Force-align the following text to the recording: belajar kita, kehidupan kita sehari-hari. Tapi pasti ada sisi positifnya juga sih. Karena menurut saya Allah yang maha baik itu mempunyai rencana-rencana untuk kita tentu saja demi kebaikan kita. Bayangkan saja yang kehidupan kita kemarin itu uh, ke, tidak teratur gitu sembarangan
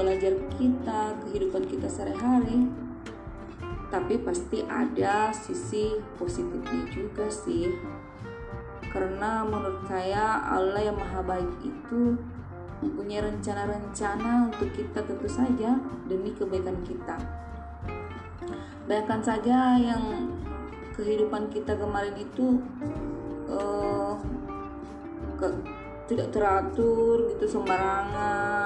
belajar 0.00 0.32
kita, 0.56 1.12
kehidupan 1.28 1.68
kita 1.68 1.86
sehari-hari. 1.92 2.64
Tapi 3.92 4.16
pasti 4.24 4.64
ada 4.64 5.28
sisi 5.36 6.00
positifnya 6.16 6.88
juga 6.88 7.28
sih. 7.28 7.68
Karena 8.88 9.44
menurut 9.44 9.84
saya 9.86 10.40
Allah 10.48 10.88
yang 10.88 10.96
maha 10.96 11.20
baik 11.22 11.52
itu 11.62 12.16
mempunyai 12.80 13.28
rencana-rencana 13.28 14.48
untuk 14.48 14.72
kita 14.72 15.04
tentu 15.04 15.28
saja 15.28 15.76
demi 16.08 16.32
kebaikan 16.32 16.80
kita. 16.82 17.20
Bayangkan 18.88 19.20
saja 19.20 19.76
yang 19.76 20.32
kehidupan 20.96 21.52
kita 21.52 21.76
kemarin 21.76 22.16
itu 22.18 22.58
uh, 23.46 24.16
ke, 25.38 25.46
tidak 26.10 26.34
teratur 26.34 27.30
gitu 27.36 27.46
sembarangan 27.46 28.59